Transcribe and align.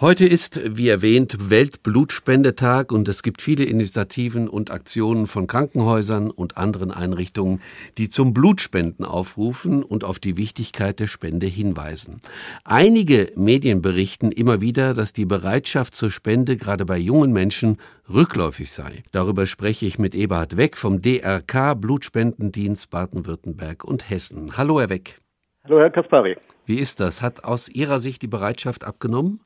Heute 0.00 0.26
ist, 0.26 0.60
wie 0.78 0.88
erwähnt, 0.88 1.50
Weltblutspendetag 1.50 2.92
und 2.92 3.08
es 3.08 3.24
gibt 3.24 3.42
viele 3.42 3.64
Initiativen 3.64 4.48
und 4.48 4.70
Aktionen 4.70 5.26
von 5.26 5.48
Krankenhäusern 5.48 6.30
und 6.30 6.56
anderen 6.56 6.92
Einrichtungen, 6.92 7.60
die 7.96 8.08
zum 8.08 8.32
Blutspenden 8.32 9.04
aufrufen 9.04 9.82
und 9.82 10.04
auf 10.04 10.20
die 10.20 10.36
Wichtigkeit 10.36 11.00
der 11.00 11.08
Spende 11.08 11.46
hinweisen. 11.46 12.20
Einige 12.62 13.32
Medien 13.34 13.82
berichten 13.82 14.30
immer 14.30 14.60
wieder, 14.60 14.94
dass 14.94 15.12
die 15.12 15.26
Bereitschaft 15.26 15.96
zur 15.96 16.12
Spende 16.12 16.56
gerade 16.56 16.84
bei 16.84 16.96
jungen 16.96 17.32
Menschen 17.32 17.78
rückläufig 18.08 18.70
sei. 18.70 19.02
Darüber 19.10 19.46
spreche 19.46 19.86
ich 19.86 19.98
mit 19.98 20.14
Eberhard 20.14 20.56
Weck 20.56 20.76
vom 20.76 21.02
DRK 21.02 21.74
Blutspendendienst 21.74 22.88
Baden-Württemberg 22.90 23.82
und 23.82 24.08
Hessen. 24.08 24.56
Hallo, 24.56 24.78
Herr 24.78 24.90
Weck. 24.90 25.18
Hallo, 25.64 25.80
Herr 25.80 25.90
Kaspari. 25.90 26.36
Wie 26.66 26.78
ist 26.78 27.00
das? 27.00 27.20
Hat 27.20 27.42
aus 27.42 27.68
Ihrer 27.68 27.98
Sicht 27.98 28.22
die 28.22 28.28
Bereitschaft 28.28 28.84
abgenommen? 28.84 29.40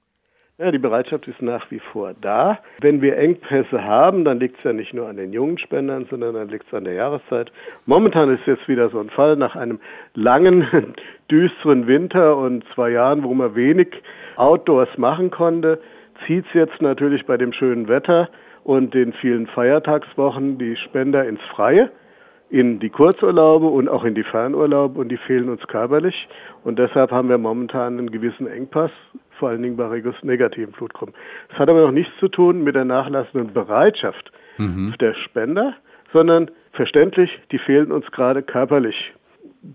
Ja, 0.58 0.70
die 0.70 0.78
Bereitschaft 0.78 1.26
ist 1.28 1.40
nach 1.40 1.70
wie 1.70 1.78
vor 1.78 2.12
da. 2.20 2.58
Wenn 2.80 3.00
wir 3.00 3.16
Engpässe 3.16 3.82
haben, 3.84 4.24
dann 4.24 4.38
liegt 4.38 4.58
es 4.58 4.64
ja 4.64 4.74
nicht 4.74 4.92
nur 4.92 5.08
an 5.08 5.16
den 5.16 5.32
jungen 5.32 5.56
Spendern, 5.56 6.06
sondern 6.10 6.34
dann 6.34 6.50
liegt 6.50 6.66
es 6.66 6.74
an 6.74 6.84
der 6.84 6.92
Jahreszeit. 6.92 7.50
Momentan 7.86 8.28
ist 8.30 8.46
jetzt 8.46 8.68
wieder 8.68 8.90
so 8.90 9.00
ein 9.00 9.08
Fall 9.08 9.36
nach 9.36 9.56
einem 9.56 9.80
langen, 10.14 10.94
düsteren 11.30 11.86
Winter 11.86 12.36
und 12.36 12.64
zwei 12.74 12.90
Jahren, 12.90 13.24
wo 13.24 13.32
man 13.32 13.54
wenig 13.54 13.88
Outdoors 14.36 14.90
machen 14.98 15.30
konnte, 15.30 15.80
zieht 16.26 16.44
es 16.46 16.52
jetzt 16.52 16.82
natürlich 16.82 17.24
bei 17.24 17.38
dem 17.38 17.54
schönen 17.54 17.88
Wetter 17.88 18.28
und 18.62 18.92
den 18.92 19.14
vielen 19.14 19.46
Feiertagswochen 19.46 20.58
die 20.58 20.76
Spender 20.76 21.26
ins 21.26 21.40
Freie 21.54 21.90
in 22.52 22.78
die 22.78 22.90
Kurzurlaube 22.90 23.66
und 23.66 23.88
auch 23.88 24.04
in 24.04 24.14
die 24.14 24.24
Fernurlaube 24.24 25.00
und 25.00 25.08
die 25.08 25.16
fehlen 25.16 25.48
uns 25.48 25.66
körperlich. 25.68 26.28
Und 26.64 26.78
deshalb 26.78 27.10
haben 27.10 27.30
wir 27.30 27.38
momentan 27.38 27.98
einen 27.98 28.10
gewissen 28.10 28.46
Engpass, 28.46 28.90
vor 29.42 29.48
allen 29.48 29.62
Dingen 29.62 29.76
bei 29.76 30.00
negativen 30.22 30.70
Blutgruppen. 30.70 31.16
Das 31.48 31.58
hat 31.58 31.68
aber 31.68 31.80
noch 31.80 31.90
nichts 31.90 32.12
zu 32.20 32.28
tun 32.28 32.62
mit 32.62 32.76
der 32.76 32.84
nachlassenden 32.84 33.52
Bereitschaft 33.52 34.30
mhm. 34.56 34.94
der 35.00 35.14
Spender, 35.14 35.74
sondern 36.12 36.48
verständlich, 36.70 37.28
die 37.50 37.58
fehlen 37.58 37.90
uns 37.90 38.08
gerade 38.12 38.44
körperlich. 38.44 39.12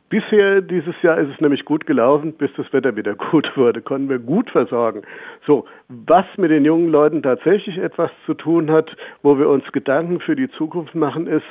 Bisher 0.07 0.61
dieses 0.61 0.95
Jahr 1.01 1.17
ist 1.17 1.31
es 1.33 1.41
nämlich 1.41 1.65
gut 1.65 1.85
gelaufen, 1.85 2.31
bis 2.31 2.49
das 2.55 2.71
Wetter 2.71 2.95
wieder 2.95 3.15
gut 3.31 3.51
wurde, 3.57 3.81
konnten 3.81 4.07
wir 4.07 4.19
gut 4.19 4.49
versorgen. 4.51 5.01
So, 5.45 5.65
was 5.89 6.25
mit 6.37 6.49
den 6.49 6.63
jungen 6.63 6.87
Leuten 6.87 7.21
tatsächlich 7.21 7.77
etwas 7.77 8.11
zu 8.25 8.35
tun 8.35 8.71
hat, 8.71 8.95
wo 9.21 9.37
wir 9.37 9.49
uns 9.49 9.69
Gedanken 9.73 10.21
für 10.21 10.37
die 10.37 10.49
Zukunft 10.51 10.95
machen, 10.95 11.27
ist, 11.27 11.43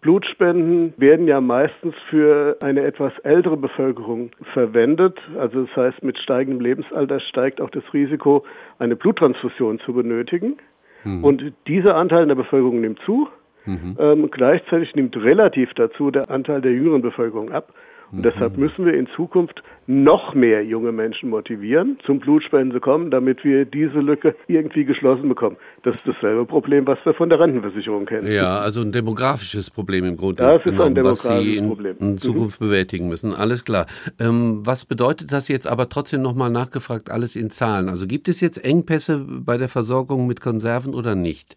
Blutspenden 0.00 0.94
werden 0.96 1.28
ja 1.28 1.40
meistens 1.40 1.94
für 2.08 2.56
eine 2.62 2.82
etwas 2.82 3.12
ältere 3.18 3.56
Bevölkerung 3.56 4.30
verwendet. 4.54 5.18
Also 5.38 5.64
das 5.66 5.76
heißt, 5.76 6.02
mit 6.02 6.18
steigendem 6.18 6.60
Lebensalter 6.60 7.20
steigt 7.20 7.60
auch 7.60 7.70
das 7.70 7.84
Risiko, 7.92 8.44
eine 8.78 8.96
Bluttransfusion 8.96 9.78
zu 9.80 9.92
benötigen. 9.92 10.56
Mhm. 11.04 11.24
Und 11.24 11.52
dieser 11.66 11.96
Anteil 11.96 12.22
in 12.22 12.28
der 12.28 12.34
Bevölkerung 12.34 12.80
nimmt 12.80 13.00
zu. 13.04 13.28
Mhm. 13.66 13.96
Ähm, 13.98 14.30
gleichzeitig 14.30 14.94
nimmt 14.94 15.16
relativ 15.16 15.72
dazu 15.74 16.10
der 16.10 16.30
Anteil 16.30 16.62
der 16.62 16.72
jüngeren 16.72 17.02
Bevölkerung 17.02 17.52
ab. 17.52 17.74
Und 18.12 18.18
mhm. 18.18 18.22
deshalb 18.22 18.56
müssen 18.56 18.84
wir 18.84 18.94
in 18.94 19.06
Zukunft 19.16 19.62
noch 19.86 20.34
mehr 20.34 20.64
junge 20.64 20.92
Menschen 20.92 21.30
motivieren, 21.30 21.98
zum 22.06 22.20
Blutspenden 22.20 22.72
zu 22.72 22.80
kommen, 22.80 23.10
damit 23.10 23.44
wir 23.44 23.64
diese 23.64 23.98
Lücke 23.98 24.34
irgendwie 24.46 24.84
geschlossen 24.84 25.28
bekommen. 25.28 25.56
Das 25.82 25.94
ist 25.96 26.06
dasselbe 26.06 26.44
Problem, 26.44 26.86
was 26.86 26.98
wir 27.04 27.14
von 27.14 27.28
der 27.28 27.40
Rentenversicherung 27.40 28.06
kennen. 28.06 28.30
Ja, 28.30 28.58
also 28.58 28.80
ein 28.80 28.92
demografisches 28.92 29.70
Problem 29.70 30.04
im 30.04 30.16
Grunde. 30.16 30.42
Das 30.42 30.64
ist 30.64 30.80
ein 30.80 30.94
demografisches 30.94 31.30
was 31.30 31.44
Sie 31.44 31.56
in, 31.56 31.68
Problem. 31.68 31.96
in 31.98 32.18
Zukunft 32.18 32.60
mhm. 32.60 32.66
bewältigen 32.66 33.08
müssen. 33.08 33.34
Alles 33.34 33.64
klar. 33.64 33.86
Ähm, 34.20 34.60
was 34.64 34.84
bedeutet 34.84 35.32
das 35.32 35.48
jetzt 35.48 35.66
aber 35.66 35.88
trotzdem 35.88 36.22
nochmal 36.22 36.50
nachgefragt, 36.50 37.10
alles 37.10 37.36
in 37.36 37.50
Zahlen? 37.50 37.88
Also 37.88 38.06
gibt 38.06 38.28
es 38.28 38.40
jetzt 38.40 38.64
Engpässe 38.64 39.24
bei 39.28 39.56
der 39.56 39.68
Versorgung 39.68 40.26
mit 40.26 40.40
Konserven 40.40 40.94
oder 40.94 41.14
nicht? 41.14 41.56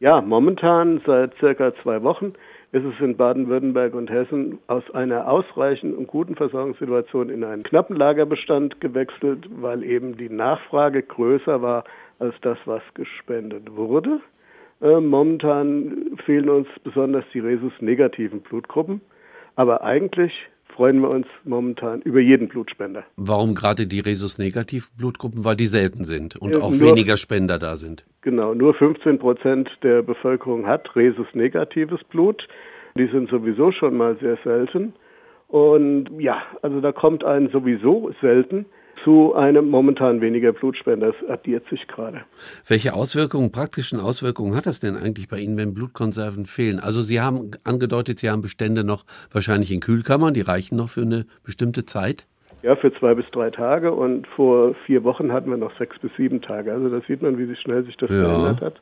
Ja, 0.00 0.20
momentan 0.20 1.00
seit 1.06 1.34
circa 1.38 1.72
zwei 1.82 2.02
Wochen 2.02 2.34
ist 2.74 2.84
es 2.84 3.00
in 3.00 3.16
Baden-Württemberg 3.16 3.94
und 3.94 4.10
Hessen 4.10 4.58
aus 4.66 4.82
einer 4.94 5.28
ausreichenden 5.28 5.96
und 5.96 6.08
guten 6.08 6.34
Versorgungssituation 6.34 7.30
in 7.30 7.44
einen 7.44 7.62
knappen 7.62 7.94
Lagerbestand 7.94 8.80
gewechselt, 8.80 9.46
weil 9.60 9.84
eben 9.84 10.16
die 10.16 10.28
Nachfrage 10.28 11.04
größer 11.04 11.62
war 11.62 11.84
als 12.18 12.34
das, 12.40 12.58
was 12.64 12.82
gespendet 12.94 13.76
wurde. 13.76 14.20
Äh, 14.82 14.98
momentan 14.98 16.18
fehlen 16.26 16.48
uns 16.48 16.66
besonders 16.82 17.24
die 17.32 17.38
Rhesus-negativen 17.38 18.40
Blutgruppen, 18.40 19.00
aber 19.54 19.84
eigentlich 19.84 20.32
freuen 20.74 21.00
wir 21.00 21.10
uns 21.10 21.26
momentan 21.44 22.00
über 22.02 22.20
jeden 22.20 22.48
Blutspender. 22.48 23.04
Warum 23.16 23.54
gerade 23.54 23.86
die 23.86 24.00
Rhesus-Negativ-Blutgruppen? 24.00 25.44
Weil 25.44 25.56
die 25.56 25.66
selten 25.66 26.04
sind 26.04 26.36
und 26.36 26.56
auch 26.56 26.70
nur, 26.70 26.80
weniger 26.80 27.16
Spender 27.16 27.58
da 27.58 27.76
sind. 27.76 28.04
Genau, 28.22 28.54
nur 28.54 28.74
15 28.74 29.18
Prozent 29.18 29.70
der 29.82 30.02
Bevölkerung 30.02 30.66
hat 30.66 30.94
Rhesus-negatives 30.96 32.02
Blut. 32.04 32.46
Die 32.96 33.06
sind 33.06 33.30
sowieso 33.30 33.72
schon 33.72 33.96
mal 33.96 34.16
sehr 34.20 34.38
selten. 34.44 34.94
Und 35.48 36.08
ja, 36.18 36.42
also 36.62 36.80
da 36.80 36.92
kommt 36.92 37.24
ein 37.24 37.48
sowieso 37.50 38.12
selten 38.20 38.66
zu 39.04 39.34
einem 39.34 39.68
momentan 39.68 40.20
weniger 40.20 40.52
Blutspender. 40.52 41.12
Das 41.12 41.30
addiert 41.30 41.68
sich 41.68 41.86
gerade. 41.86 42.22
Welche 42.66 42.94
Auswirkungen, 42.94 43.52
praktischen 43.52 44.00
Auswirkungen 44.00 44.56
hat 44.56 44.66
das 44.66 44.80
denn 44.80 44.96
eigentlich 44.96 45.28
bei 45.28 45.38
Ihnen, 45.38 45.56
wenn 45.58 45.74
Blutkonserven 45.74 46.46
fehlen? 46.46 46.80
Also 46.80 47.02
Sie 47.02 47.20
haben 47.20 47.50
angedeutet, 47.62 48.18
Sie 48.18 48.30
haben 48.30 48.42
Bestände 48.42 48.84
noch 48.84 49.04
wahrscheinlich 49.32 49.70
in 49.70 49.80
Kühlkammern, 49.80 50.34
die 50.34 50.40
reichen 50.40 50.76
noch 50.76 50.88
für 50.88 51.02
eine 51.02 51.26
bestimmte 51.44 51.84
Zeit? 51.84 52.26
Ja, 52.62 52.76
für 52.76 52.92
zwei 52.94 53.14
bis 53.14 53.26
drei 53.30 53.50
Tage 53.50 53.92
und 53.92 54.26
vor 54.26 54.74
vier 54.86 55.04
Wochen 55.04 55.32
hatten 55.32 55.50
wir 55.50 55.58
noch 55.58 55.76
sechs 55.76 55.98
bis 55.98 56.10
sieben 56.16 56.40
Tage. 56.40 56.72
Also 56.72 56.88
da 56.88 57.02
sieht 57.06 57.20
man, 57.20 57.36
wie 57.36 57.54
schnell 57.56 57.84
sich 57.84 57.96
das 57.98 58.08
ja. 58.08 58.24
verändert 58.24 58.60
hat. 58.62 58.80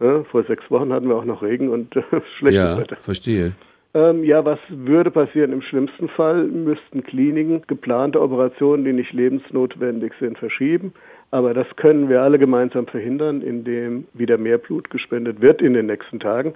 Ja, 0.00 0.24
vor 0.24 0.42
sechs 0.44 0.68
Wochen 0.70 0.92
hatten 0.92 1.08
wir 1.08 1.16
auch 1.16 1.24
noch 1.24 1.42
Regen 1.42 1.68
und 1.68 1.94
äh, 1.94 2.02
schlechtes 2.38 2.54
ja, 2.54 2.78
Wetter. 2.78 2.96
Verstehe. 2.96 3.52
Ähm, 3.94 4.24
ja, 4.24 4.44
was 4.44 4.58
würde 4.68 5.10
passieren? 5.10 5.52
Im 5.52 5.62
schlimmsten 5.62 6.08
Fall 6.08 6.44
müssten 6.44 7.02
Kliniken 7.02 7.62
geplante 7.66 8.20
Operationen, 8.20 8.84
die 8.84 8.92
nicht 8.92 9.12
lebensnotwendig 9.12 10.12
sind, 10.18 10.38
verschieben. 10.38 10.94
Aber 11.30 11.52
das 11.54 11.66
können 11.76 12.08
wir 12.08 12.22
alle 12.22 12.38
gemeinsam 12.38 12.86
verhindern, 12.86 13.42
indem 13.42 14.06
wieder 14.14 14.38
mehr 14.38 14.58
Blut 14.58 14.90
gespendet 14.90 15.40
wird 15.40 15.60
in 15.60 15.74
den 15.74 15.86
nächsten 15.86 16.20
Tagen 16.20 16.54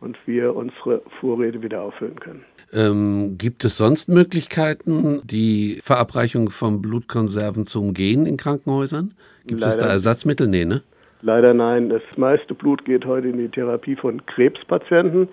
und 0.00 0.16
wir 0.26 0.54
unsere 0.54 1.02
Vorräte 1.20 1.62
wieder 1.62 1.82
auffüllen 1.82 2.20
können. 2.20 2.44
Ähm, 2.72 3.36
gibt 3.38 3.64
es 3.64 3.76
sonst 3.76 4.08
Möglichkeiten, 4.08 5.20
die 5.24 5.78
Verabreichung 5.82 6.50
von 6.50 6.82
Blutkonserven 6.82 7.64
zu 7.64 7.80
umgehen 7.80 8.26
in 8.26 8.36
Krankenhäusern? 8.36 9.12
Gibt 9.46 9.60
Leider 9.60 9.72
es 9.72 9.78
da 9.78 9.86
Ersatzmittel? 9.86 10.48
Nee, 10.48 10.64
ne? 10.64 10.82
Leider 11.22 11.54
nein. 11.54 11.88
Das 11.88 12.02
meiste 12.16 12.54
Blut 12.54 12.84
geht 12.84 13.04
heute 13.04 13.28
in 13.28 13.38
die 13.38 13.48
Therapie 13.48 13.96
von 13.96 14.24
Krebspatienten. 14.26 15.28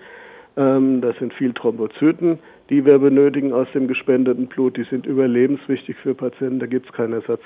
Ähm, 0.56 1.00
das 1.00 1.16
sind 1.18 1.34
viel 1.34 1.52
Thrombozyten, 1.52 2.38
die 2.70 2.84
wir 2.84 2.98
benötigen 2.98 3.52
aus 3.52 3.68
dem 3.74 3.88
gespendeten 3.88 4.46
Blut. 4.46 4.76
Die 4.76 4.84
sind 4.84 5.06
überlebenswichtig 5.06 5.96
für 6.02 6.14
Patienten. 6.14 6.60
Da 6.60 6.66
gibt 6.66 6.86
es 6.86 6.92
keinen 6.92 7.14
Ersatz. 7.14 7.40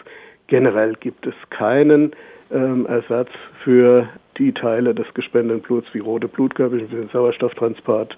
Generell 0.47 0.95
gibt 0.95 1.27
es 1.27 1.35
keinen 1.51 2.13
ähm, 2.51 2.87
Ersatz 2.87 3.29
für 3.63 4.09
die 4.39 4.53
Teile 4.53 4.95
des 4.95 5.07
gespendeten 5.15 5.63
Bluts 5.63 5.89
wie 5.93 5.99
rote 5.99 6.29
Blutkörperchen 6.29 6.89
für 6.89 6.97
den 6.97 7.09
Sauerstofftransport 7.11 8.17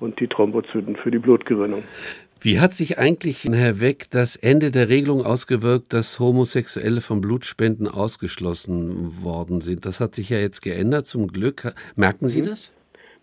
und 0.00 0.18
die 0.20 0.26
Thrombozyten 0.26 0.96
für 0.96 1.10
die 1.10 1.18
Blutgerinnung. 1.18 1.82
Wie 2.42 2.58
hat 2.58 2.72
sich 2.72 2.98
eigentlich, 2.98 3.44
Herr 3.44 3.80
Weck, 3.80 4.06
das 4.10 4.34
Ende 4.34 4.70
der 4.70 4.88
Regelung 4.88 5.24
ausgewirkt, 5.26 5.92
dass 5.92 6.18
Homosexuelle 6.18 7.02
von 7.02 7.20
Blutspenden 7.20 7.86
ausgeschlossen 7.86 9.22
worden 9.22 9.60
sind? 9.60 9.84
Das 9.84 10.00
hat 10.00 10.14
sich 10.14 10.30
ja 10.30 10.38
jetzt 10.38 10.62
geändert, 10.62 11.04
zum 11.04 11.28
Glück. 11.28 11.74
Merken 11.96 12.28
Sie 12.28 12.40
mhm. 12.40 12.46
das? 12.46 12.72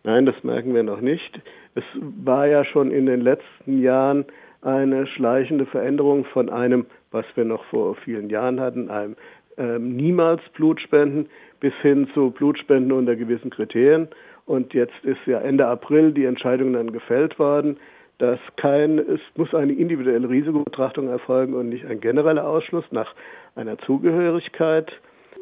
Nein, 0.08 0.26
das 0.26 0.42
merken 0.42 0.74
wir 0.74 0.84
noch 0.84 1.02
nicht. 1.02 1.38
Es 1.76 1.84
war 2.24 2.48
ja 2.48 2.64
schon 2.64 2.92
in 2.92 3.08
den 3.08 3.20
letzten 3.20 3.82
Jahren 3.82 4.24
eine 4.62 5.06
schleichende 5.06 5.66
Veränderung 5.66 6.24
von 6.24 6.50
einem, 6.50 6.86
was 7.12 7.26
wir 7.36 7.44
noch 7.44 7.66
vor 7.66 7.94
vielen 7.96 8.30
Jahren 8.30 8.62
hatten, 8.62 8.90
einem 8.90 9.18
ähm, 9.58 9.98
niemals 9.98 10.42
Blutspenden 10.54 11.28
bis 11.60 11.74
hin 11.82 12.08
zu 12.14 12.32
Blutspenden 12.32 12.94
unter 12.94 13.18
gewissen 13.18 13.50
Kriterien. 13.50 14.08
Und 14.46 14.74
jetzt 14.74 14.96
ist 15.04 15.20
ja 15.26 15.40
Ende 15.40 15.68
April 15.68 16.14
die 16.14 16.24
Entscheidung 16.24 16.72
dann 16.72 16.94
gefällt 16.94 17.38
worden, 17.38 17.76
dass 18.18 18.40
kein, 18.56 19.00
es 19.00 19.20
muss 19.36 19.54
eine 19.54 19.74
individuelle 19.74 20.30
Risikobetrachtung 20.30 21.10
erfolgen 21.10 21.54
und 21.54 21.68
nicht 21.68 21.86
ein 21.86 22.00
genereller 22.00 22.48
Ausschluss 22.48 22.86
nach 22.92 23.14
einer 23.56 23.78
Zugehörigkeit. 23.80 24.90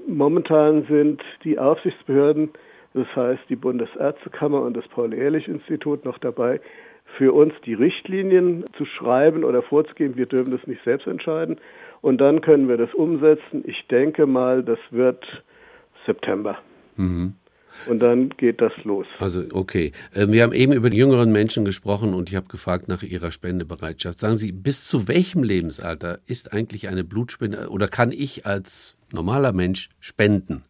Momentan 0.07 0.87
sind 0.89 1.21
die 1.43 1.59
Aufsichtsbehörden 1.59 2.49
das 2.95 3.13
heißt, 3.13 3.41
die 3.49 3.57
Bundesärztekammer 3.57 4.61
und 4.61 4.75
das 4.75 4.87
Paul-Ehrlich-Institut 4.87 6.05
noch 6.05 6.17
dabei, 6.17 6.61
für 7.17 7.33
uns 7.33 7.53
die 7.65 7.73
Richtlinien 7.73 8.63
zu 8.77 8.85
schreiben 8.85 9.43
oder 9.43 9.61
vorzugeben. 9.61 10.15
Wir 10.15 10.25
dürfen 10.25 10.51
das 10.51 10.65
nicht 10.65 10.81
selbst 10.85 11.05
entscheiden. 11.05 11.57
Und 12.01 12.19
dann 12.19 12.39
können 12.39 12.69
wir 12.69 12.77
das 12.77 12.93
umsetzen. 12.93 13.63
Ich 13.65 13.85
denke 13.87 14.25
mal, 14.25 14.63
das 14.63 14.79
wird 14.91 15.23
September. 16.05 16.57
Mhm. 16.95 17.33
Und 17.87 18.01
dann 18.01 18.29
geht 18.29 18.61
das 18.61 18.71
los. 18.85 19.05
Also 19.19 19.43
okay. 19.51 19.91
Ähm, 20.13 20.31
wir 20.31 20.43
haben 20.43 20.53
eben 20.53 20.71
über 20.71 20.89
die 20.89 20.97
jüngeren 20.97 21.33
Menschen 21.33 21.65
gesprochen 21.65 22.13
und 22.13 22.29
ich 22.29 22.37
habe 22.37 22.47
gefragt 22.47 22.87
nach 22.87 23.03
ihrer 23.03 23.31
Spendebereitschaft. 23.31 24.19
Sagen 24.19 24.37
Sie, 24.37 24.53
bis 24.53 24.85
zu 24.85 25.09
welchem 25.09 25.43
Lebensalter 25.43 26.19
ist 26.25 26.53
eigentlich 26.53 26.87
eine 26.87 27.03
Blutspende 27.03 27.67
oder 27.69 27.89
kann 27.89 28.13
ich 28.13 28.45
als 28.45 28.95
normaler 29.11 29.51
Mensch 29.51 29.89
spenden. 29.99 30.63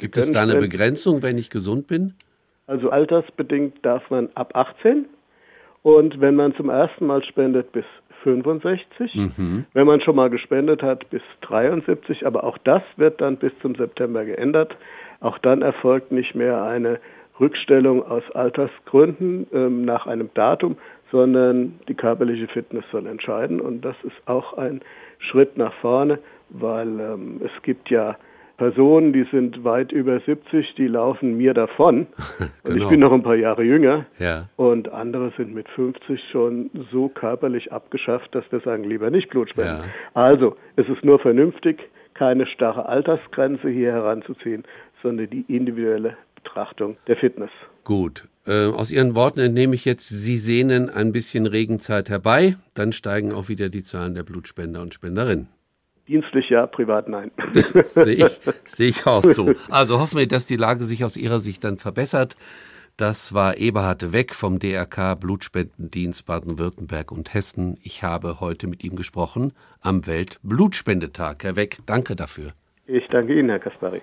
Gibt 0.00 0.16
es 0.16 0.32
da 0.32 0.42
eine. 0.42 0.56
Begrenzung, 0.56 1.22
wenn 1.22 1.36
ich 1.36 1.50
gesund 1.50 1.86
bin? 1.86 2.14
Also 2.66 2.90
altersbedingt 2.90 3.84
darf 3.84 4.08
man 4.10 4.30
ab 4.34 4.56
18 4.56 5.06
und 5.82 6.20
wenn 6.20 6.36
man 6.36 6.54
zum 6.54 6.70
ersten 6.70 7.06
Mal 7.06 7.22
spendet 7.24 7.72
bis 7.72 7.84
65, 8.22 9.14
mhm. 9.14 9.66
wenn 9.72 9.86
man 9.86 10.00
schon 10.00 10.16
mal 10.16 10.30
gespendet 10.30 10.82
hat 10.82 11.08
bis 11.10 11.22
73, 11.42 12.26
aber 12.26 12.44
auch 12.44 12.58
das 12.58 12.82
wird 12.96 13.20
dann 13.20 13.36
bis 13.36 13.52
zum 13.60 13.74
September 13.74 14.24
geändert. 14.24 14.76
Auch 15.20 15.38
dann 15.38 15.62
erfolgt 15.62 16.12
nicht 16.12 16.34
mehr 16.34 16.62
eine 16.62 17.00
Rückstellung 17.38 18.06
aus 18.06 18.22
Altersgründen 18.32 19.46
ähm, 19.52 19.84
nach 19.84 20.06
einem 20.06 20.30
Datum, 20.34 20.76
sondern 21.10 21.80
die 21.88 21.94
körperliche 21.94 22.46
Fitness 22.48 22.84
soll 22.92 23.06
entscheiden. 23.06 23.60
Und 23.60 23.84
das 23.84 23.96
ist 24.04 24.16
auch 24.26 24.56
ein 24.56 24.80
Schritt 25.18 25.56
nach 25.56 25.72
vorne, 25.80 26.18
weil 26.50 27.00
ähm, 27.00 27.40
es 27.44 27.62
gibt 27.62 27.90
ja 27.90 28.16
Personen, 28.60 29.14
die 29.14 29.24
sind 29.30 29.64
weit 29.64 29.90
über 29.90 30.20
70, 30.20 30.74
die 30.76 30.86
laufen 30.86 31.38
mir 31.38 31.54
davon. 31.54 32.08
genau. 32.08 32.50
Und 32.64 32.70
ich 32.72 32.74
genau. 32.74 32.88
bin 32.90 33.00
noch 33.00 33.12
ein 33.12 33.22
paar 33.22 33.36
Jahre 33.36 33.62
jünger. 33.62 34.04
Ja. 34.18 34.50
Und 34.56 34.90
andere 34.90 35.32
sind 35.38 35.54
mit 35.54 35.66
50 35.70 36.20
schon 36.30 36.68
so 36.92 37.08
körperlich 37.08 37.72
abgeschafft, 37.72 38.34
dass 38.34 38.44
wir 38.50 38.60
sagen, 38.60 38.84
lieber 38.84 39.08
nicht 39.08 39.30
Blut 39.30 39.48
spenden. 39.48 39.84
Ja. 39.84 39.90
Also, 40.12 40.56
es 40.76 40.86
ist 40.90 41.02
nur 41.02 41.18
vernünftig, 41.20 41.88
keine 42.12 42.46
starre 42.46 42.86
Altersgrenze 42.86 43.70
hier 43.70 43.92
heranzuziehen, 43.92 44.64
sondern 45.02 45.30
die 45.30 45.46
individuelle 45.48 46.18
Betrachtung 46.34 46.98
der 47.06 47.16
Fitness. 47.16 47.50
Gut. 47.84 48.28
Äh, 48.46 48.66
aus 48.66 48.90
Ihren 48.90 49.14
Worten 49.14 49.40
entnehme 49.40 49.74
ich 49.74 49.86
jetzt, 49.86 50.06
Sie 50.06 50.36
sehnen 50.36 50.90
ein 50.90 51.12
bisschen 51.12 51.46
Regenzeit 51.46 52.10
herbei. 52.10 52.56
Dann 52.74 52.92
steigen 52.92 53.32
auch 53.32 53.48
wieder 53.48 53.70
die 53.70 53.82
Zahlen 53.82 54.14
der 54.14 54.22
Blutspender 54.22 54.82
und 54.82 54.92
Spenderinnen. 54.92 55.48
Dienstlich 56.10 56.50
ja, 56.50 56.66
privat 56.66 57.08
nein. 57.08 57.30
sehe 57.82 58.26
ich, 58.26 58.40
sehe 58.64 58.88
ich 58.88 59.06
auch 59.06 59.22
so. 59.22 59.54
Also 59.68 60.00
hoffen 60.00 60.18
wir, 60.18 60.26
dass 60.26 60.44
die 60.44 60.56
Lage 60.56 60.82
sich 60.82 61.04
aus 61.04 61.16
Ihrer 61.16 61.38
Sicht 61.38 61.62
dann 61.62 61.78
verbessert. 61.78 62.36
Das 62.96 63.32
war 63.32 63.56
Eberhard 63.58 64.12
Weck 64.12 64.34
vom 64.34 64.58
DRK 64.58 65.14
Blutspendendienst 65.14 66.26
Baden-Württemberg 66.26 67.12
und 67.12 67.32
Hessen. 67.32 67.76
Ich 67.84 68.02
habe 68.02 68.40
heute 68.40 68.66
mit 68.66 68.82
ihm 68.82 68.96
gesprochen 68.96 69.52
am 69.80 70.06
Weltblutspendetag. 70.08 71.44
Herr 71.44 71.54
Weck, 71.54 71.78
danke 71.86 72.16
dafür. 72.16 72.54
Ich 72.86 73.06
danke 73.06 73.38
Ihnen, 73.38 73.48
Herr 73.48 73.60
Kaspari. 73.60 73.98